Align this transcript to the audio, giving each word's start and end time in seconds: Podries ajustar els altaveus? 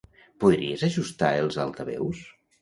Podries 0.43 0.85
ajustar 0.87 1.29
els 1.43 1.59
altaveus? 1.65 2.25